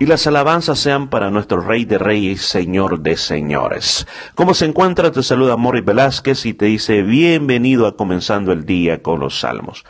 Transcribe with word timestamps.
y 0.00 0.06
las 0.06 0.26
alabanzas 0.28 0.78
sean 0.78 1.08
para 1.08 1.30
nuestro 1.30 1.60
Rey 1.60 1.84
de 1.84 1.98
Reyes, 1.98 2.42
Señor 2.42 3.00
de 3.00 3.16
Señores. 3.16 4.06
¿Cómo 4.36 4.54
se 4.54 4.66
encuentra? 4.66 5.10
Te 5.10 5.24
saluda 5.24 5.56
Morris 5.56 5.84
Velázquez 5.84 6.46
y 6.46 6.54
te 6.54 6.66
dice 6.66 7.02
bienvenido 7.02 7.86
a 7.86 7.96
comenzando 7.96 8.52
el 8.52 8.64
día 8.64 9.02
con 9.02 9.18
los 9.18 9.40
salmos. 9.40 9.84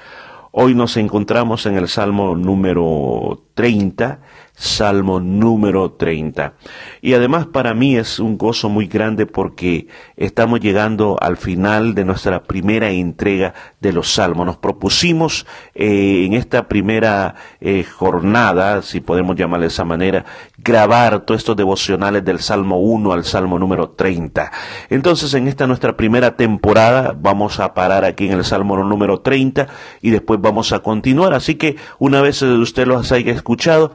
Hoy 0.51 0.75
nos 0.75 0.97
encontramos 0.97 1.67
en 1.67 1.77
el 1.77 1.89
Salmo 1.89 2.35
número 2.35 3.43
30 3.53 4.21
Salmo 4.59 5.21
número 5.21 5.93
30. 5.93 6.55
Y 7.01 7.15
además 7.15 7.47
para 7.47 7.75
mí 7.75 7.97
es 7.97 8.19
un 8.19 8.37
gozo 8.37 8.69
muy 8.69 8.87
grande 8.89 9.25
porque 9.25 9.87
estamos 10.17 10.59
llegando 10.59 11.17
al 11.21 11.37
final 11.37 11.95
de 11.95 12.05
nuestra 12.05 12.43
primera 12.43 12.91
entrega 12.91 13.55
de 13.81 13.93
los 13.93 14.13
salmos. 14.13 14.47
Nos 14.47 14.57
propusimos 14.57 15.47
eh, 15.75 16.25
en 16.27 16.35
esta 16.35 16.67
primera 16.67 17.37
eh, 17.61 17.85
jornada, 17.85 18.83
si 18.83 19.01
podemos 19.01 19.37
llamarle 19.37 19.67
de 19.67 19.73
esa 19.73 19.85
manera, 19.85 20.25
grabar 20.59 21.21
todos 21.21 21.41
estos 21.41 21.57
devocionales 21.57 22.25
del 22.25 22.41
Salmo 22.41 22.79
1 22.81 23.13
al 23.13 23.25
Salmo 23.25 23.61
número 23.61 23.91
30. 23.91 24.51
Entonces 24.91 25.33
en 25.35 25.47
esta 25.47 25.69
nuestra 25.69 25.97
primera 25.97 26.37
temporada 26.37 27.15
vamos 27.17 27.61
a 27.61 27.75
parar 27.75 28.05
aquí 28.05 28.27
en 28.27 28.33
el 28.33 28.45
Salmo 28.45 28.77
número 28.83 29.21
30 29.21 29.69
y 30.03 30.11
después 30.11 30.41
vamos 30.41 30.73
a 30.73 30.81
continuar. 30.81 31.33
Así 31.33 31.55
que 31.55 31.77
una 32.01 32.21
vez 32.23 32.43
usted 32.43 32.87
los 32.89 33.13
haya 33.13 33.33
escuchado, 33.33 33.95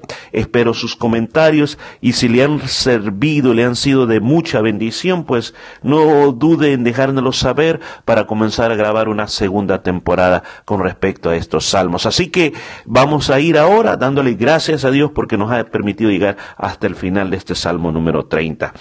espero 0.53 0.75
sus 0.75 0.95
comentarios 0.95 1.79
y 1.99 2.13
si 2.13 2.29
le 2.29 2.43
han 2.43 2.67
servido, 2.67 3.55
le 3.55 3.63
han 3.63 3.75
sido 3.75 4.05
de 4.05 4.19
mucha 4.19 4.61
bendición, 4.61 5.23
pues 5.23 5.55
no 5.81 6.31
dude 6.31 6.73
en 6.73 6.83
dejárnoslo 6.83 7.31
saber 7.31 7.79
para 8.05 8.27
comenzar 8.27 8.71
a 8.71 8.75
grabar 8.75 9.09
una 9.09 9.27
segunda 9.27 9.81
temporada 9.81 10.43
con 10.63 10.83
respecto 10.83 11.31
a 11.31 11.35
estos 11.35 11.65
salmos. 11.65 12.05
Así 12.05 12.27
que 12.27 12.53
vamos 12.85 13.31
a 13.31 13.39
ir 13.39 13.57
ahora 13.57 13.97
dándole 13.97 14.35
gracias 14.35 14.85
a 14.85 14.91
Dios 14.91 15.09
porque 15.15 15.39
nos 15.39 15.51
ha 15.51 15.63
permitido 15.63 16.11
llegar 16.11 16.37
hasta 16.55 16.85
el 16.85 16.93
final 16.93 17.31
de 17.31 17.37
este 17.37 17.55
salmo 17.55 17.91
número 17.91 18.27
30. 18.27 18.73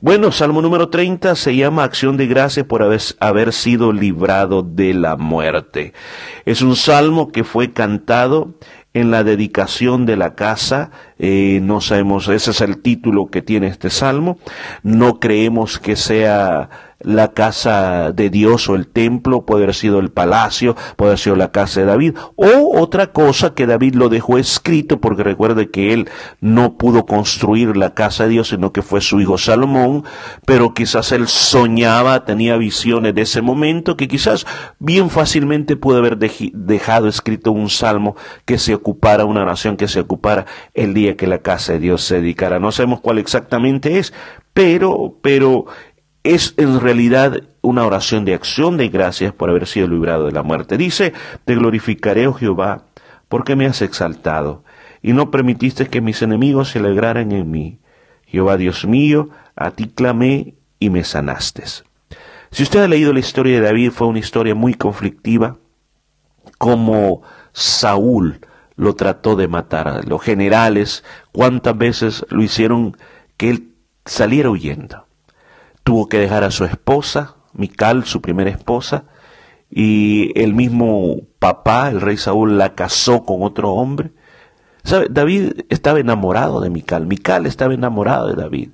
Bueno, 0.00 0.32
salmo 0.32 0.60
número 0.60 0.88
30 0.88 1.36
se 1.36 1.54
llama 1.54 1.84
acción 1.84 2.16
de 2.16 2.26
gracias 2.26 2.66
por 2.66 2.82
haber, 2.82 3.02
haber 3.20 3.52
sido 3.52 3.92
librado 3.92 4.64
de 4.64 4.94
la 4.94 5.14
muerte. 5.14 5.92
Es 6.44 6.60
un 6.60 6.74
salmo 6.74 7.30
que 7.30 7.44
fue 7.44 7.72
cantado 7.72 8.56
en 8.92 9.10
la 9.10 9.22
dedicación 9.22 10.04
de 10.06 10.16
la 10.16 10.34
casa, 10.34 10.90
eh, 11.18 11.60
no 11.62 11.80
sabemos, 11.80 12.28
ese 12.28 12.50
es 12.50 12.60
el 12.60 12.82
título 12.82 13.28
que 13.28 13.42
tiene 13.42 13.68
este 13.68 13.90
salmo, 13.90 14.38
no 14.82 15.20
creemos 15.20 15.78
que 15.78 15.94
sea 15.96 16.89
la 17.00 17.32
casa 17.32 18.12
de 18.12 18.30
Dios 18.30 18.68
o 18.68 18.74
el 18.74 18.86
templo, 18.86 19.44
puede 19.46 19.64
haber 19.64 19.74
sido 19.74 19.98
el 19.98 20.10
palacio, 20.10 20.76
puede 20.96 21.10
haber 21.10 21.18
sido 21.18 21.36
la 21.36 21.50
casa 21.50 21.80
de 21.80 21.86
David, 21.86 22.14
o 22.36 22.78
otra 22.78 23.12
cosa 23.12 23.54
que 23.54 23.66
David 23.66 23.94
lo 23.94 24.08
dejó 24.08 24.38
escrito, 24.38 25.00
porque 25.00 25.22
recuerde 25.22 25.70
que 25.70 25.92
él 25.92 26.08
no 26.40 26.76
pudo 26.76 27.06
construir 27.06 27.76
la 27.76 27.94
casa 27.94 28.24
de 28.24 28.30
Dios, 28.30 28.48
sino 28.48 28.72
que 28.72 28.82
fue 28.82 29.00
su 29.00 29.20
hijo 29.20 29.38
Salomón, 29.38 30.04
pero 30.44 30.74
quizás 30.74 31.12
él 31.12 31.26
soñaba, 31.28 32.24
tenía 32.24 32.56
visiones 32.56 33.14
de 33.14 33.22
ese 33.22 33.42
momento, 33.42 33.96
que 33.96 34.08
quizás 34.08 34.46
bien 34.78 35.10
fácilmente 35.10 35.76
pudo 35.76 35.98
haber 35.98 36.18
dejado 36.18 37.08
escrito 37.08 37.52
un 37.52 37.70
salmo 37.70 38.16
que 38.44 38.58
se 38.58 38.74
ocupara, 38.74 39.24
una 39.24 39.44
nación 39.44 39.76
que 39.76 39.88
se 39.88 40.00
ocupara 40.00 40.46
el 40.74 40.94
día 40.94 41.16
que 41.16 41.26
la 41.26 41.38
casa 41.38 41.72
de 41.72 41.80
Dios 41.80 42.02
se 42.02 42.16
dedicara. 42.16 42.58
No 42.58 42.72
sabemos 42.72 43.00
cuál 43.00 43.18
exactamente 43.18 43.98
es, 43.98 44.12
pero, 44.52 45.16
pero 45.22 45.66
es 46.22 46.54
en 46.58 46.80
realidad 46.80 47.42
una 47.62 47.86
oración 47.86 48.24
de 48.24 48.34
acción 48.34 48.76
de 48.76 48.88
gracias 48.88 49.32
por 49.32 49.48
haber 49.48 49.66
sido 49.66 49.88
librado 49.88 50.26
de 50.26 50.32
la 50.32 50.42
muerte. 50.42 50.76
Dice, 50.76 51.12
te 51.44 51.54
glorificaré, 51.54 52.26
oh 52.26 52.34
Jehová, 52.34 52.84
porque 53.28 53.56
me 53.56 53.66
has 53.66 53.80
exaltado, 53.82 54.64
y 55.02 55.12
no 55.12 55.30
permitiste 55.30 55.86
que 55.86 56.00
mis 56.00 56.20
enemigos 56.22 56.70
se 56.70 56.78
alegraran 56.78 57.32
en 57.32 57.50
mí. 57.50 57.78
Jehová 58.26 58.56
Dios 58.56 58.84
mío, 58.84 59.30
a 59.56 59.70
ti 59.70 59.86
clamé 59.86 60.54
y 60.78 60.90
me 60.90 61.04
sanaste. 61.04 61.64
Si 62.50 62.62
usted 62.62 62.82
ha 62.82 62.88
leído 62.88 63.12
la 63.12 63.20
historia 63.20 63.54
de 63.54 63.66
David, 63.66 63.90
fue 63.90 64.08
una 64.08 64.18
historia 64.18 64.54
muy 64.54 64.74
conflictiva, 64.74 65.56
como 66.58 67.22
Saúl 67.52 68.40
lo 68.76 68.94
trató 68.94 69.36
de 69.36 69.48
matar. 69.48 70.06
Los 70.06 70.22
generales, 70.22 71.04
cuántas 71.32 71.76
veces 71.76 72.26
lo 72.28 72.42
hicieron 72.42 72.96
que 73.36 73.50
él 73.50 73.74
saliera 74.04 74.50
huyendo 74.50 75.06
tuvo 75.84 76.08
que 76.08 76.18
dejar 76.18 76.44
a 76.44 76.50
su 76.50 76.64
esposa, 76.64 77.36
Mical, 77.52 78.04
su 78.04 78.20
primera 78.20 78.50
esposa, 78.50 79.04
y 79.68 80.32
el 80.40 80.54
mismo 80.54 81.16
papá, 81.38 81.88
el 81.88 82.00
rey 82.00 82.16
Saúl, 82.16 82.58
la 82.58 82.74
casó 82.74 83.24
con 83.24 83.42
otro 83.42 83.72
hombre. 83.72 84.12
David 85.10 85.62
estaba 85.68 86.00
enamorado 86.00 86.60
de 86.60 86.70
Mical, 86.70 87.06
Mical 87.06 87.46
estaba 87.46 87.74
enamorado 87.74 88.28
de 88.28 88.34
David. 88.34 88.70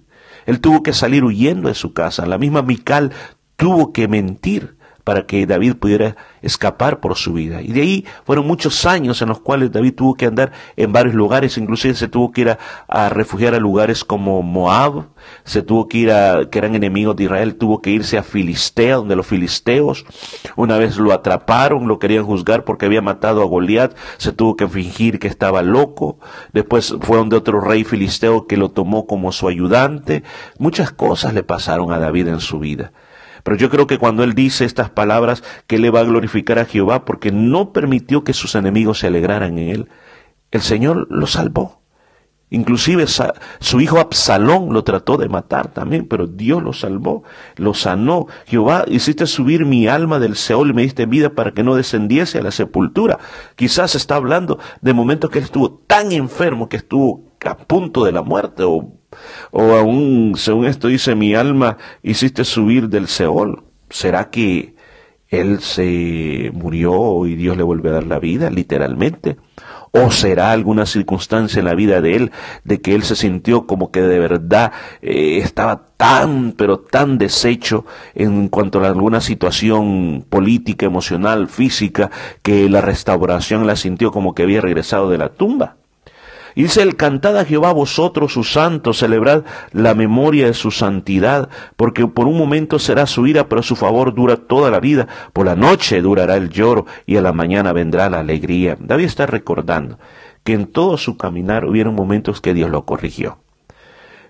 Él 0.47 0.61
tuvo 0.61 0.83
que 0.83 0.93
salir 0.93 1.25
huyendo 1.25 1.69
de 1.69 1.75
su 1.75 1.93
casa. 1.93 2.27
La 2.27 2.39
misma 2.39 2.63
Mical 2.63 3.13
tuvo 3.57 3.93
que 3.93 4.09
mentir 4.09 4.76
para 5.07 5.25
que 5.25 5.47
David 5.47 5.77
pudiera 5.77 6.17
escapar 6.43 6.99
por 6.99 7.15
su 7.15 7.33
vida. 7.33 7.63
Y 7.63 7.69
de 7.69 7.81
ahí 7.81 8.05
fueron 8.25 8.45
muchos 8.45 8.87
años 8.87 9.23
en 9.23 9.29
los 9.29 9.39
cuales 9.39 9.71
David 9.71 9.95
tuvo 9.95 10.17
que 10.17 10.27
andar 10.27 10.51
en 10.77 10.93
varios 10.93 11.15
lugares, 11.15 11.57
inclusive 11.59 11.95
se 11.95 12.09
tuvo 12.09 12.33
que 12.33 12.41
ir 12.41 12.59
a, 12.89 13.09
refugiar 13.09 13.55
a 13.55 13.61
lugares 13.61 14.03
como 14.03 14.43
Moab, 14.43 15.05
se 15.45 15.63
tuvo 15.63 15.87
que 15.87 15.99
ir 15.99 16.11
a, 16.11 16.51
que 16.51 16.59
eran 16.59 16.75
enemigos 16.75 17.15
de 17.15 17.23
Israel, 17.23 17.55
tuvo 17.55 17.81
que 17.81 17.91
irse 17.91 18.19
a 18.19 18.25
Filistea, 18.25 18.97
donde 18.97 19.15
los 19.15 19.29
filisteos 19.29 20.05
una 20.57 20.77
vez 20.77 20.97
lo 20.97 21.13
atraparon, 21.13 21.87
lo 21.87 22.01
querían 22.01 22.25
juzgar 22.25 22.65
porque 22.65 22.87
había 22.87 23.01
matado 23.01 23.43
a 23.43 23.47
Goliat, 23.47 23.97
se 24.17 24.33
tuvo 24.33 24.57
que 24.57 24.67
fingir 24.67 25.21
que 25.21 25.29
estaba 25.29 25.63
loco, 25.63 26.19
después 26.53 26.97
fue 27.01 27.19
donde 27.19 27.37
otro 27.37 27.61
rey 27.61 27.85
filisteo 27.85 28.49
que 28.49 28.57
lo 28.57 28.73
tomó 28.73 29.07
como 29.07 29.31
su 29.31 29.47
ayudante, 29.47 30.25
muchas 30.59 30.91
cosas 30.91 31.33
le 31.33 31.45
pasaron 31.45 31.93
a 31.93 32.01
David 32.01 32.27
en 32.27 32.41
su 32.41 32.59
vida. 32.59 32.91
Pero 33.47 33.59
yo 33.59 33.71
creo 33.71 33.87
que 33.87 33.99
cuando 33.99 34.25
él 34.25 34.35
dice 34.35 34.65
estas 34.65 34.91
palabras, 34.91 35.45
que 35.69 35.79
le 35.79 35.91
va 35.91 36.01
a 36.01 36.05
glorificar 36.05 36.59
a 36.59 36.65
Jehová 36.65 37.05
porque 37.05 37.31
no 37.31 37.73
permitió 37.73 38.25
que 38.25 38.33
sus 38.33 38.57
enemigos 38.57 38.99
se 38.99 39.07
alegraran 39.07 39.57
en 39.59 39.69
él, 39.69 39.89
el 40.51 40.63
Señor 40.63 41.07
lo 41.11 41.29
salvó. 41.29 41.81
Inclusive 42.51 43.07
su 43.07 43.81
hijo 43.81 44.01
Absalón 44.01 44.73
lo 44.73 44.83
trató 44.83 45.17
de 45.17 45.29
matar 45.29 45.73
también, 45.73 46.09
pero 46.09 46.27
Dios 46.27 46.61
lo 46.61 46.73
salvó, 46.73 47.23
lo 47.55 47.73
sanó. 47.73 48.27
Jehová, 48.47 48.85
hiciste 48.89 49.29
subir 49.29 49.65
mi 49.65 49.87
alma 49.87 50.19
del 50.19 50.35
Seol 50.35 50.71
y 50.71 50.73
me 50.73 50.83
diste 50.83 51.07
vida 51.07 51.31
para 51.31 51.53
que 51.53 51.63
no 51.63 51.77
descendiese 51.77 52.39
a 52.39 52.43
la 52.43 52.51
sepultura. 52.51 53.21
Quizás 53.55 53.95
está 53.95 54.17
hablando 54.17 54.59
de 54.81 54.93
momentos 54.93 55.31
que 55.31 55.39
él 55.39 55.45
estuvo 55.45 55.71
tan 55.87 56.11
enfermo 56.11 56.69
que 56.69 56.79
estuvo 56.79 57.23
a 57.45 57.57
punto 57.57 58.05
de 58.05 58.11
la 58.11 58.23
muerte 58.23 58.65
o 58.65 58.96
o 59.51 59.75
aún, 59.75 60.35
según 60.37 60.67
esto 60.67 60.89
dice, 60.89 61.15
mi 61.15 61.35
alma 61.35 61.79
hiciste 62.03 62.45
subir 62.45 62.89
del 62.89 63.09
Seol. 63.09 63.65
¿Será 63.89 64.31
que 64.31 64.75
él 65.29 65.61
se 65.61 66.51
murió 66.53 67.27
y 67.27 67.35
Dios 67.37 67.57
le 67.57 67.63
vuelve 67.63 67.91
a 67.91 67.95
dar 67.95 68.07
la 68.07 68.19
vida, 68.19 68.51
literalmente? 68.51 69.37
¿O 69.93 70.11
será 70.11 70.53
alguna 70.53 70.85
circunstancia 70.85 71.61
en 71.61 71.65
la 71.65 71.75
vida 71.75 72.03
de 72.03 72.17
él 72.17 72.33
de 72.65 72.81
que 72.81 72.95
él 72.95 73.03
se 73.03 73.17
sintió 73.17 73.67
como 73.67 73.91
que 73.91 74.03
de 74.03 74.19
verdad 74.19 74.73
eh, 75.01 75.39
estaba 75.39 75.89
tan, 75.97 76.53
pero 76.53 76.81
tan 76.81 77.17
deshecho 77.17 77.87
en 78.15 78.49
cuanto 78.49 78.83
a 78.83 78.89
alguna 78.89 79.21
situación 79.23 80.27
política, 80.29 80.85
emocional, 80.85 81.49
física, 81.49 82.11
que 82.43 82.69
la 82.69 82.83
restauración 82.83 83.67
la 83.67 83.77
sintió 83.77 84.11
como 84.11 84.35
que 84.35 84.43
había 84.43 84.61
regresado 84.61 85.09
de 85.09 85.19
la 85.19 85.31
tumba? 85.31 85.77
Y 86.57 86.63
dice 86.63 86.81
el 86.81 86.97
cantad 86.97 87.37
a 87.37 87.45
Jehová 87.45 87.75
vosotros 87.75 88.33
sus 88.33 88.51
santos, 88.51 88.97
celebrad 88.97 89.45
la 89.73 89.95
memoria 89.95 90.47
de 90.47 90.55
su 90.55 90.71
santidad, 90.71 91.51
porque 91.77 92.07
por 92.07 92.27
un 92.27 92.39
momento 92.39 92.79
será 92.79 93.05
su 93.05 93.27
ira, 93.27 93.47
pero 93.47 93.63
su 93.63 93.77
favor 93.77 94.15
dura 94.15 94.37
toda 94.37 94.71
la 94.71 94.81
vida. 94.81 95.07
Por 95.35 95.45
la 95.45 95.55
noche 95.55 96.01
durará 96.01 96.35
el 96.37 96.49
lloro 96.49 96.87
y 97.05 97.19
a 97.19 97.21
la 97.21 97.35
mañana 97.35 97.75
vendrá 97.75 98.09
la 98.09 98.21
alegría. 98.21 98.79
David 98.81 99.05
está 99.05 99.27
recordando 99.27 99.99
que 100.45 100.55
en 100.55 100.67
todo 100.67 100.97
su 100.97 101.19
caminar 101.19 101.67
hubieron 101.67 101.95
momentos 101.95 102.41
que 102.41 102.55
Dios 102.55 102.71
lo 102.71 102.87
corrigió. 102.87 103.37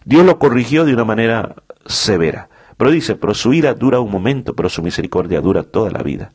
Dios 0.04 0.26
lo 0.26 0.40
corrigió 0.40 0.84
de 0.84 0.94
una 0.94 1.04
manera 1.04 1.54
severa. 1.84 2.48
Pero 2.76 2.90
dice, 2.90 3.14
pero 3.14 3.34
su 3.34 3.54
ira 3.54 3.74
dura 3.74 4.00
un 4.00 4.10
momento, 4.10 4.56
pero 4.56 4.68
su 4.68 4.82
misericordia 4.82 5.40
dura 5.40 5.62
toda 5.62 5.92
la 5.92 6.02
vida. 6.02 6.32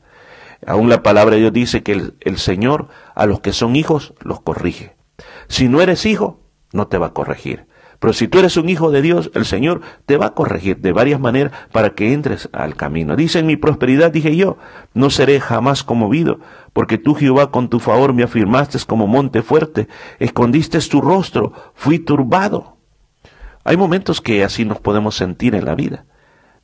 Aún 0.66 0.88
la 0.88 1.04
palabra 1.04 1.36
de 1.36 1.42
Dios 1.42 1.54
dice 1.54 1.84
que 1.84 1.92
el, 1.92 2.14
el 2.22 2.38
Señor 2.38 2.88
a 3.14 3.26
los 3.26 3.42
que 3.42 3.52
son 3.52 3.76
hijos 3.76 4.14
los 4.22 4.40
corrige. 4.40 5.01
Si 5.48 5.68
no 5.68 5.82
eres 5.82 6.06
hijo, 6.06 6.40
no 6.74 6.88
te 6.88 6.98
va 6.98 7.08
a 7.08 7.14
corregir. 7.14 7.68
Pero 8.00 8.14
si 8.14 8.28
tú 8.28 8.40
eres 8.40 8.58
un 8.58 8.68
hijo 8.68 8.90
de 8.90 9.04
Dios, 9.04 9.30
el 9.36 9.46
Señor 9.46 9.82
te 10.08 10.18
va 10.18 10.28
a 10.28 10.34
corregir 10.34 10.78
de 10.78 10.92
varias 10.92 11.20
maneras 11.20 11.54
para 11.72 11.92
que 11.92 12.14
entres 12.14 12.50
al 12.52 12.76
camino. 12.76 13.16
Dice, 13.16 13.38
en 13.38 13.46
mi 13.46 13.58
prosperidad 13.58 14.12
dije 14.12 14.36
yo, 14.36 14.58
no 14.96 15.12
seré 15.12 15.40
jamás 15.40 15.84
conmovido, 15.84 16.40
porque 16.74 16.98
tú 16.98 17.14
Jehová 17.14 17.52
con 17.52 17.70
tu 17.70 17.80
favor 17.80 18.14
me 18.14 18.24
afirmaste 18.24 18.80
como 18.88 19.06
monte 19.06 19.44
fuerte, 19.44 19.88
escondiste 20.18 20.80
tu 20.80 21.00
rostro, 21.00 21.54
fui 21.76 22.00
turbado. 22.00 22.78
Hay 23.64 23.78
momentos 23.78 24.20
que 24.20 24.44
así 24.44 24.66
nos 24.66 24.80
podemos 24.80 25.16
sentir 25.16 25.54
en 25.54 25.66
la 25.66 25.76
vida 25.76 26.06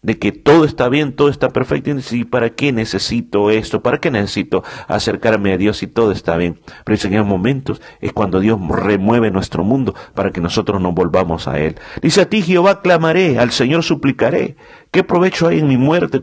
de 0.08 0.18
que 0.18 0.32
todo 0.32 0.64
está 0.64 0.88
bien, 0.88 1.12
todo 1.12 1.28
está 1.28 1.50
perfecto, 1.50 1.92
y 2.12 2.24
¿para 2.24 2.52
qué 2.52 2.72
necesito 2.72 3.52
esto? 3.52 3.84
¿Para 3.84 3.98
qué 3.98 4.10
necesito 4.10 4.64
acercarme 4.88 5.52
a 5.52 5.58
Dios 5.58 5.80
si 5.80 5.88
todo 5.88 6.14
está 6.14 6.38
bien? 6.38 6.62
Pero 6.86 6.98
en 7.04 7.14
esos 7.14 7.28
momentos 7.28 7.82
es 8.00 8.14
cuando 8.14 8.40
Dios 8.40 8.58
remueve 8.70 9.32
nuestro 9.32 9.66
mundo 9.66 9.94
para 10.14 10.32
que 10.32 10.40
nosotros 10.40 10.80
nos 10.80 10.96
volvamos 10.96 11.50
a 11.50 11.60
Él. 11.60 11.76
Dice 12.02 12.22
a 12.22 12.30
ti 12.30 12.42
Jehová 12.42 12.82
clamaré, 12.82 13.38
al 13.38 13.52
Señor 13.52 13.84
suplicaré. 13.84 14.56
¿Qué 14.92 15.04
provecho 15.04 15.50
hay 15.50 15.60
en 15.60 15.68
mi 15.68 15.76
muerte? 15.76 16.22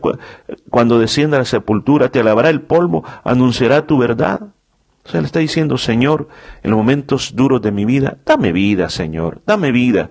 Cuando 0.71 0.97
descienda 0.97 1.37
a 1.37 1.41
la 1.41 1.45
sepultura, 1.45 2.09
te 2.09 2.21
alabará 2.21 2.49
el 2.49 2.61
polvo, 2.61 3.03
anunciará 3.23 3.85
tu 3.85 3.99
verdad. 3.99 4.47
O 5.03 5.09
sea, 5.09 5.21
le 5.21 5.27
está 5.27 5.41
diciendo, 5.41 5.77
Señor, 5.77 6.27
en 6.63 6.71
los 6.71 6.77
momentos 6.77 7.35
duros 7.35 7.61
de 7.61 7.71
mi 7.71 7.85
vida, 7.85 8.17
dame 8.25 8.51
vida, 8.51 8.89
Señor, 8.89 9.43
dame 9.45 9.71
vida. 9.71 10.09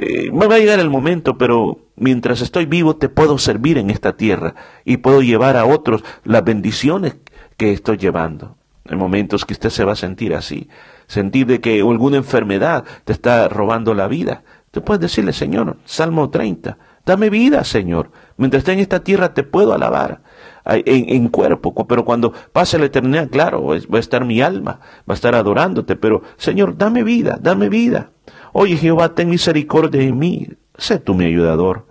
Eh, 0.00 0.30
va 0.30 0.54
a 0.54 0.58
llegar 0.60 0.78
el 0.78 0.90
momento, 0.90 1.36
pero 1.38 1.80
mientras 1.96 2.40
estoy 2.40 2.66
vivo 2.66 2.94
te 2.94 3.08
puedo 3.08 3.36
servir 3.36 3.78
en 3.78 3.90
esta 3.90 4.16
tierra 4.16 4.54
y 4.84 4.98
puedo 4.98 5.22
llevar 5.22 5.56
a 5.56 5.64
otros 5.64 6.04
las 6.22 6.44
bendiciones 6.44 7.16
que 7.56 7.72
estoy 7.72 7.96
llevando. 7.96 8.56
En 8.84 8.96
momentos 8.96 9.44
que 9.44 9.54
usted 9.54 9.70
se 9.70 9.82
va 9.82 9.94
a 9.94 9.96
sentir 9.96 10.36
así, 10.36 10.68
sentir 11.08 11.46
de 11.46 11.60
que 11.60 11.80
alguna 11.80 12.18
enfermedad 12.18 12.84
te 13.02 13.12
está 13.12 13.48
robando 13.48 13.92
la 13.92 14.06
vida. 14.06 14.44
Te 14.70 14.80
puedes 14.80 15.00
decirle, 15.00 15.32
Señor, 15.32 15.78
Salmo 15.84 16.30
30, 16.30 16.78
dame 17.04 17.28
vida, 17.28 17.64
Señor. 17.64 18.12
Mientras 18.36 18.60
esté 18.60 18.74
en 18.74 18.78
esta 18.78 19.02
tierra 19.02 19.34
te 19.34 19.42
puedo 19.42 19.74
alabar 19.74 20.22
en, 20.64 21.08
en, 21.08 21.28
cuerpo, 21.28 21.74
pero 21.88 22.04
cuando 22.04 22.32
pase 22.52 22.78
la 22.78 22.86
eternidad, 22.86 23.30
claro, 23.30 23.66
va 23.66 23.96
a 23.96 23.98
estar 23.98 24.24
mi 24.24 24.42
alma, 24.42 24.78
va 24.98 25.14
a 25.14 25.14
estar 25.14 25.34
adorándote, 25.34 25.96
pero 25.96 26.22
Señor, 26.36 26.78
dame 26.78 27.02
vida, 27.02 27.36
dame 27.42 27.68
vida. 27.68 28.10
Oye 28.52 28.76
Jehová, 28.76 29.14
ten 29.14 29.30
misericordia 29.30 30.00
de 30.00 30.12
mí, 30.12 30.48
sé 30.76 30.98
tú 30.98 31.14
mi 31.14 31.24
ayudador. 31.24 31.86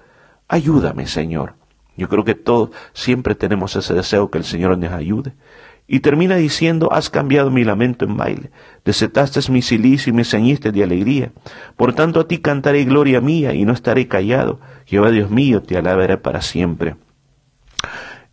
Ayúdame, 0.48 1.08
Señor. 1.08 1.56
Yo 1.98 2.08
creo 2.10 2.24
que 2.24 2.36
todos 2.36 2.70
siempre 2.94 3.36
tenemos 3.36 3.76
ese 3.76 3.94
deseo 3.94 4.30
que 4.30 4.38
el 4.38 4.44
Señor 4.44 4.78
nos 4.78 4.92
ayude. 4.92 5.34
Y 5.88 6.02
termina 6.02 6.36
diciendo, 6.36 6.92
has 6.92 7.10
cambiado 7.10 7.50
mi 7.50 7.64
lamento 7.64 8.04
en 8.04 8.18
baile, 8.18 8.52
desetaste 8.84 9.40
mi 9.50 9.62
silicio 9.62 10.12
y 10.12 10.14
me 10.14 10.26
ceñiste 10.26 10.74
de 10.74 10.84
alegría. 10.84 11.32
Por 11.78 11.94
tanto 11.94 12.20
a 12.20 12.28
ti 12.28 12.40
cantaré 12.40 12.84
gloria 12.84 13.22
mía 13.22 13.54
y 13.54 13.64
no 13.64 13.72
estaré 13.72 14.08
callado. 14.08 14.60
Jehová 14.86 15.12
Dios 15.12 15.32
mío, 15.32 15.64
te 15.64 15.78
alabaré 15.78 16.18
para 16.18 16.42
siempre. 16.42 16.98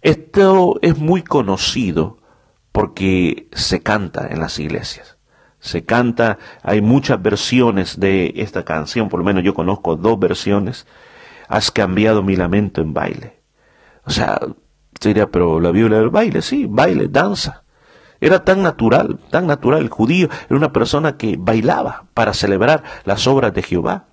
Esto 0.02 0.78
es 0.82 0.98
muy 0.98 1.22
conocido 1.22 2.18
porque 2.72 3.48
se 3.52 3.80
canta 3.82 4.26
en 4.28 4.40
las 4.40 4.58
iglesias 4.58 5.13
se 5.64 5.82
canta, 5.82 6.38
hay 6.62 6.82
muchas 6.82 7.22
versiones 7.22 7.98
de 7.98 8.34
esta 8.36 8.66
canción, 8.66 9.08
por 9.08 9.18
lo 9.18 9.24
menos 9.24 9.42
yo 9.42 9.54
conozco 9.54 9.96
dos 9.96 10.18
versiones, 10.18 10.86
has 11.48 11.70
cambiado 11.70 12.22
mi 12.22 12.36
lamento 12.36 12.82
en 12.82 12.92
baile. 12.92 13.40
O 14.04 14.10
sea, 14.10 14.38
se 15.00 15.08
diría, 15.08 15.30
pero 15.30 15.60
la 15.60 15.70
Biblia 15.70 15.98
del 15.98 16.10
baile, 16.10 16.42
sí, 16.42 16.66
baile, 16.68 17.08
danza. 17.08 17.64
Era 18.20 18.44
tan 18.44 18.62
natural, 18.62 19.18
tan 19.30 19.46
natural. 19.46 19.80
El 19.80 19.88
judío 19.88 20.28
era 20.50 20.56
una 20.56 20.70
persona 20.70 21.16
que 21.16 21.36
bailaba 21.38 22.04
para 22.12 22.34
celebrar 22.34 22.82
las 23.06 23.26
obras 23.26 23.54
de 23.54 23.62
Jehová. 23.62 24.08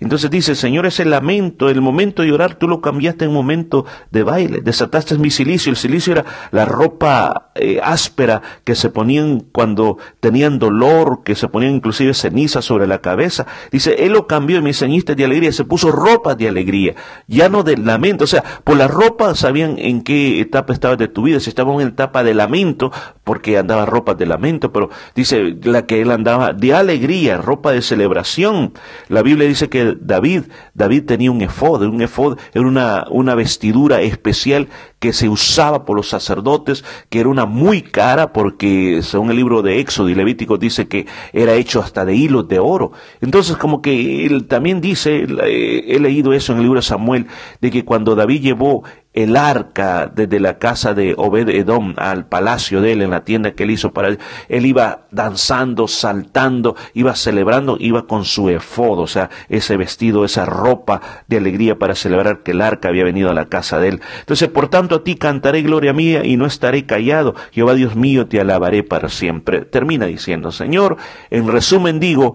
Entonces 0.00 0.30
dice, 0.30 0.54
Señor, 0.54 0.86
ese 0.86 1.04
lamento, 1.04 1.68
el 1.68 1.80
momento 1.80 2.22
de 2.22 2.28
llorar, 2.28 2.54
tú 2.56 2.66
lo 2.66 2.80
cambiaste 2.80 3.26
en 3.26 3.32
momento 3.32 3.86
de 4.10 4.22
baile, 4.22 4.60
desataste 4.62 5.18
mi 5.18 5.30
silicio. 5.30 5.70
El 5.70 5.76
silicio 5.76 6.12
era 6.12 6.24
la 6.50 6.64
ropa 6.64 7.52
eh, 7.54 7.80
áspera 7.82 8.42
que 8.64 8.74
se 8.74 8.90
ponían 8.90 9.40
cuando 9.52 9.98
tenían 10.20 10.58
dolor, 10.58 11.22
que 11.24 11.34
se 11.34 11.48
ponían 11.48 11.74
inclusive 11.74 12.14
ceniza 12.14 12.62
sobre 12.62 12.86
la 12.86 12.98
cabeza. 12.98 13.46
Dice, 13.70 14.04
Él 14.04 14.12
lo 14.12 14.26
cambió 14.26 14.58
y 14.58 14.62
me 14.62 14.74
ceñiste 14.74 15.14
de 15.14 15.24
alegría, 15.24 15.52
se 15.52 15.64
puso 15.64 15.92
ropa 15.92 16.34
de 16.34 16.48
alegría, 16.48 16.94
ya 17.28 17.48
no 17.48 17.62
de 17.62 17.76
lamento. 17.76 18.24
O 18.24 18.26
sea, 18.26 18.42
por 18.64 18.76
la 18.76 18.88
ropa 18.88 19.34
sabían 19.34 19.78
en 19.78 20.02
qué 20.02 20.40
etapa 20.40 20.72
estaba 20.72 20.96
de 20.96 21.08
tu 21.08 21.22
vida, 21.22 21.40
si 21.40 21.48
estaba 21.48 21.72
en 21.74 21.88
etapa 21.88 22.24
de 22.24 22.34
lamento, 22.34 22.90
porque 23.22 23.56
andaba 23.56 23.86
ropa 23.86 24.14
de 24.14 24.26
lamento, 24.26 24.72
pero 24.72 24.90
dice 25.14 25.56
la 25.62 25.86
que 25.86 26.02
él 26.02 26.10
andaba 26.10 26.52
de 26.52 26.74
alegría, 26.74 27.38
ropa 27.38 27.72
de 27.72 27.82
celebración. 27.82 28.72
La 29.08 29.22
Biblia 29.22 29.48
dice 29.48 29.68
que 29.68 29.96
David, 30.00 30.44
David 30.74 31.04
tenía 31.04 31.30
un 31.30 31.40
efod, 31.40 31.82
un 31.82 32.02
efod 32.02 32.38
era 32.52 32.66
una, 32.66 33.06
una 33.10 33.34
vestidura 33.34 34.02
especial 34.02 34.68
que 35.04 35.12
se 35.12 35.28
usaba 35.28 35.84
por 35.84 35.98
los 35.98 36.08
sacerdotes, 36.08 36.82
que 37.10 37.20
era 37.20 37.28
una 37.28 37.44
muy 37.44 37.82
cara 37.82 38.32
porque 38.32 39.00
según 39.02 39.30
el 39.30 39.36
libro 39.36 39.60
de 39.60 39.78
Éxodo 39.78 40.08
y 40.08 40.14
Levítico 40.14 40.56
dice 40.56 40.88
que 40.88 41.06
era 41.34 41.52
hecho 41.52 41.80
hasta 41.80 42.06
de 42.06 42.14
hilos 42.14 42.48
de 42.48 42.58
oro. 42.58 42.92
Entonces 43.20 43.58
como 43.58 43.82
que 43.82 44.24
él 44.24 44.46
también 44.46 44.80
dice, 44.80 45.26
he 45.42 46.00
leído 46.00 46.32
eso 46.32 46.52
en 46.52 46.58
el 46.60 46.64
libro 46.64 46.78
de 46.78 46.86
Samuel, 46.86 47.26
de 47.60 47.70
que 47.70 47.84
cuando 47.84 48.14
David 48.14 48.40
llevó 48.40 48.84
el 49.14 49.36
arca 49.36 50.10
desde 50.12 50.40
la 50.40 50.58
casa 50.58 50.92
de 50.92 51.14
Obed 51.16 51.48
Edom 51.48 51.94
al 51.96 52.26
palacio 52.26 52.80
de 52.80 52.92
él, 52.92 53.02
en 53.02 53.10
la 53.10 53.24
tienda 53.24 53.52
que 53.52 53.62
él 53.62 53.70
hizo 53.70 53.92
para 53.92 54.08
él, 54.08 54.18
él 54.48 54.66
iba 54.66 55.06
danzando, 55.12 55.86
saltando, 55.86 56.76
iba 56.94 57.14
celebrando, 57.14 57.76
iba 57.78 58.06
con 58.06 58.24
su 58.24 58.50
efod, 58.50 58.98
o 58.98 59.06
sea, 59.06 59.30
ese 59.48 59.76
vestido, 59.76 60.24
esa 60.24 60.44
ropa 60.44 61.00
de 61.28 61.36
alegría 61.36 61.78
para 61.78 61.94
celebrar 61.94 62.42
que 62.42 62.50
el 62.50 62.60
arca 62.60 62.88
había 62.88 63.04
venido 63.04 63.30
a 63.30 63.34
la 63.34 63.48
casa 63.48 63.78
de 63.78 63.88
él. 63.88 64.00
Entonces, 64.18 64.48
por 64.48 64.68
tanto, 64.68 64.96
a 64.96 65.04
ti 65.04 65.14
cantaré 65.14 65.62
gloria 65.62 65.92
mía 65.92 66.24
y 66.24 66.36
no 66.36 66.46
estaré 66.46 66.84
callado. 66.84 67.36
Jehová 67.52 67.74
Dios 67.74 67.94
mío, 67.94 68.26
te 68.26 68.40
alabaré 68.40 68.82
para 68.82 69.08
siempre. 69.08 69.60
Termina 69.60 70.06
diciendo, 70.06 70.50
Señor, 70.50 70.96
en 71.30 71.46
resumen 71.46 72.00
digo 72.00 72.34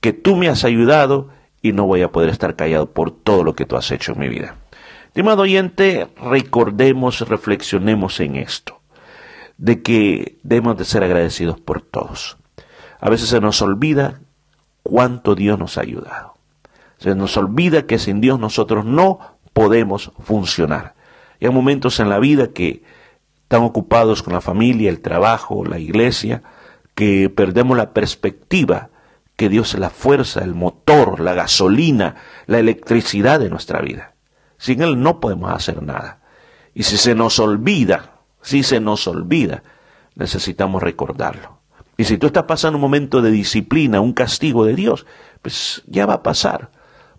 que 0.00 0.12
tú 0.12 0.36
me 0.36 0.48
has 0.48 0.64
ayudado 0.64 1.28
y 1.60 1.72
no 1.72 1.86
voy 1.86 2.02
a 2.02 2.12
poder 2.12 2.30
estar 2.30 2.54
callado 2.54 2.92
por 2.92 3.10
todo 3.10 3.42
lo 3.42 3.54
que 3.54 3.66
tú 3.66 3.76
has 3.76 3.90
hecho 3.90 4.12
en 4.12 4.20
mi 4.20 4.28
vida. 4.28 4.59
Estimado 5.10 5.42
oyente, 5.42 6.06
recordemos, 6.22 7.28
reflexionemos 7.28 8.20
en 8.20 8.36
esto, 8.36 8.80
de 9.58 9.82
que 9.82 10.38
debemos 10.44 10.78
de 10.78 10.84
ser 10.84 11.02
agradecidos 11.02 11.58
por 11.58 11.82
todos. 11.82 12.38
A 13.00 13.10
veces 13.10 13.28
se 13.28 13.40
nos 13.40 13.60
olvida 13.60 14.20
cuánto 14.84 15.34
Dios 15.34 15.58
nos 15.58 15.78
ha 15.78 15.80
ayudado. 15.80 16.34
Se 16.98 17.16
nos 17.16 17.36
olvida 17.36 17.86
que 17.86 17.98
sin 17.98 18.20
Dios 18.20 18.38
nosotros 18.38 18.84
no 18.84 19.18
podemos 19.52 20.12
funcionar. 20.20 20.94
Y 21.40 21.46
hay 21.46 21.52
momentos 21.52 21.98
en 21.98 22.08
la 22.08 22.20
vida 22.20 22.52
que 22.52 22.84
están 23.42 23.62
ocupados 23.62 24.22
con 24.22 24.32
la 24.32 24.40
familia, 24.40 24.90
el 24.90 25.00
trabajo, 25.00 25.64
la 25.64 25.80
iglesia, 25.80 26.44
que 26.94 27.28
perdemos 27.28 27.76
la 27.76 27.92
perspectiva 27.92 28.90
que 29.34 29.48
Dios 29.48 29.74
es 29.74 29.80
la 29.80 29.90
fuerza, 29.90 30.44
el 30.44 30.54
motor, 30.54 31.18
la 31.18 31.34
gasolina, 31.34 32.14
la 32.46 32.60
electricidad 32.60 33.40
de 33.40 33.50
nuestra 33.50 33.80
vida. 33.80 34.14
Sin 34.60 34.82
Él 34.82 35.00
no 35.00 35.20
podemos 35.20 35.50
hacer 35.50 35.82
nada. 35.82 36.20
Y 36.74 36.82
si 36.82 36.98
se 36.98 37.14
nos 37.14 37.38
olvida, 37.38 38.20
si 38.42 38.62
se 38.62 38.78
nos 38.78 39.08
olvida, 39.08 39.62
necesitamos 40.14 40.82
recordarlo. 40.82 41.60
Y 41.96 42.04
si 42.04 42.18
tú 42.18 42.26
estás 42.26 42.44
pasando 42.44 42.76
un 42.76 42.82
momento 42.82 43.22
de 43.22 43.30
disciplina, 43.30 44.02
un 44.02 44.12
castigo 44.12 44.66
de 44.66 44.74
Dios, 44.74 45.06
pues 45.40 45.82
ya 45.86 46.04
va 46.04 46.14
a 46.14 46.22
pasar. 46.22 46.70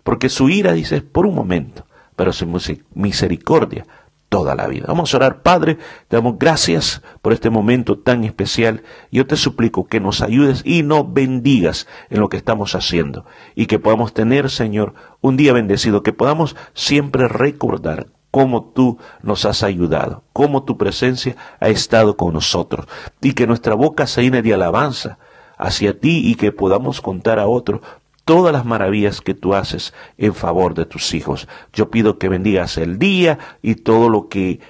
Porque 0.04 0.28
su 0.28 0.50
ira, 0.50 0.72
dice, 0.72 1.02
por 1.02 1.26
un 1.26 1.34
momento, 1.34 1.84
pero 2.14 2.32
su 2.32 2.46
misericordia 2.94 3.86
toda 4.32 4.54
la 4.54 4.66
vida. 4.66 4.86
Vamos 4.88 5.12
a 5.12 5.18
orar, 5.18 5.42
Padre, 5.42 5.76
te 6.08 6.16
damos 6.16 6.38
gracias 6.38 7.02
por 7.20 7.34
este 7.34 7.50
momento 7.50 7.98
tan 7.98 8.24
especial. 8.24 8.82
Yo 9.10 9.26
te 9.26 9.36
suplico 9.36 9.84
que 9.84 10.00
nos 10.00 10.22
ayudes 10.22 10.62
y 10.64 10.82
nos 10.82 11.12
bendigas 11.12 11.86
en 12.08 12.20
lo 12.20 12.30
que 12.30 12.38
estamos 12.38 12.74
haciendo 12.74 13.26
y 13.54 13.66
que 13.66 13.78
podamos 13.78 14.14
tener, 14.14 14.48
Señor, 14.48 14.94
un 15.20 15.36
día 15.36 15.52
bendecido, 15.52 16.02
que 16.02 16.14
podamos 16.14 16.56
siempre 16.72 17.28
recordar 17.28 18.06
cómo 18.30 18.72
tú 18.74 18.96
nos 19.22 19.44
has 19.44 19.62
ayudado, 19.62 20.24
cómo 20.32 20.64
tu 20.64 20.78
presencia 20.78 21.36
ha 21.60 21.68
estado 21.68 22.16
con 22.16 22.32
nosotros 22.32 22.86
y 23.20 23.34
que 23.34 23.46
nuestra 23.46 23.74
boca 23.74 24.06
se 24.06 24.22
llene 24.22 24.40
de 24.40 24.54
alabanza 24.54 25.18
hacia 25.58 26.00
ti 26.00 26.22
y 26.24 26.36
que 26.36 26.52
podamos 26.52 27.02
contar 27.02 27.38
a 27.38 27.48
otros 27.48 27.82
todas 28.24 28.52
las 28.52 28.64
maravillas 28.64 29.20
que 29.20 29.34
tú 29.34 29.54
haces 29.54 29.92
en 30.18 30.34
favor 30.34 30.74
de 30.74 30.86
tus 30.86 31.14
hijos. 31.14 31.48
Yo 31.72 31.90
pido 31.90 32.18
que 32.18 32.28
bendigas 32.28 32.78
el 32.78 32.98
día 32.98 33.38
y 33.62 33.76
todo 33.76 34.08
lo 34.08 34.28
que 34.28 34.60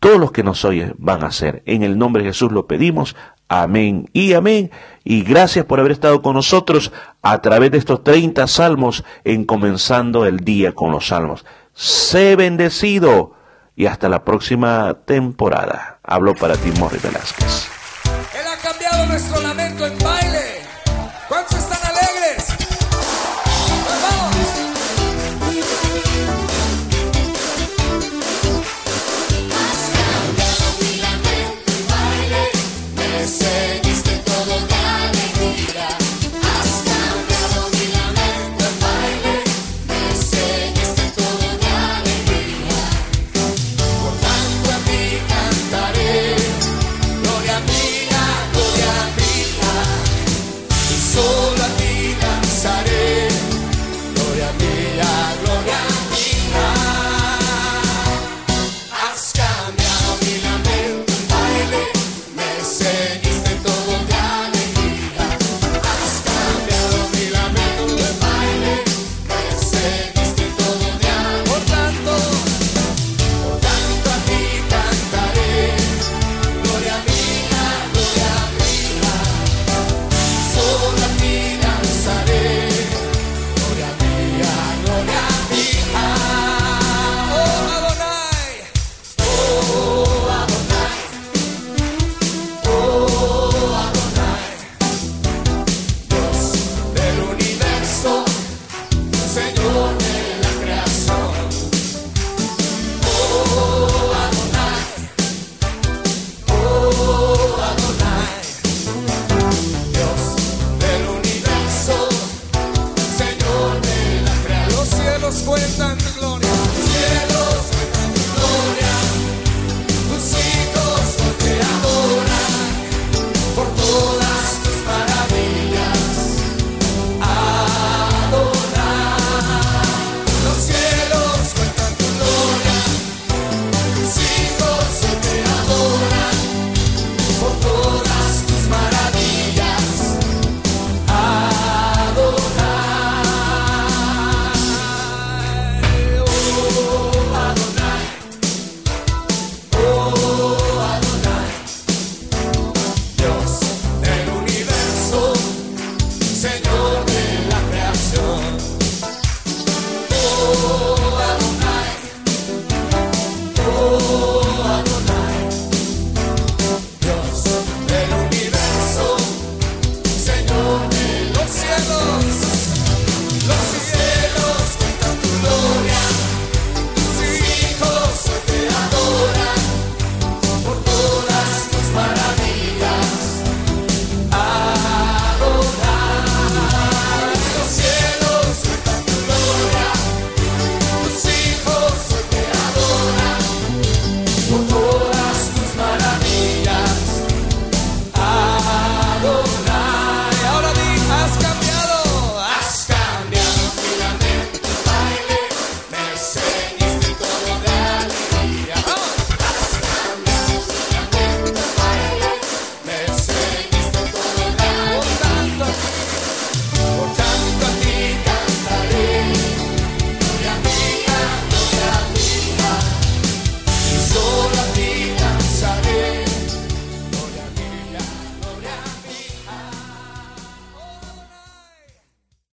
todos 0.00 0.18
los 0.18 0.32
que 0.32 0.42
nos 0.42 0.64
oyen 0.64 0.94
van 0.98 1.22
a 1.22 1.28
hacer. 1.28 1.62
En 1.64 1.84
el 1.84 1.96
nombre 1.96 2.24
de 2.24 2.30
Jesús 2.30 2.50
lo 2.50 2.66
pedimos. 2.66 3.14
Amén 3.48 4.08
y 4.12 4.32
amén. 4.32 4.72
Y 5.04 5.22
gracias 5.22 5.64
por 5.64 5.78
haber 5.78 5.92
estado 5.92 6.22
con 6.22 6.34
nosotros 6.34 6.90
a 7.22 7.40
través 7.40 7.70
de 7.70 7.78
estos 7.78 8.02
30 8.02 8.46
salmos 8.48 9.04
en 9.22 9.44
comenzando 9.44 10.26
el 10.26 10.38
día 10.38 10.72
con 10.72 10.90
los 10.90 11.06
salmos. 11.06 11.44
Sé 11.72 12.34
bendecido 12.34 13.34
y 13.76 13.86
hasta 13.86 14.08
la 14.08 14.24
próxima 14.24 14.94
temporada. 15.04 16.00
Hablo 16.02 16.34
para 16.34 16.56
ti, 16.56 16.72
Morri 16.80 16.98
Velázquez. 16.98 17.68
Él 18.34 18.46
ha 18.52 18.68
cambiado 18.68 19.06
nuestro 19.06 19.40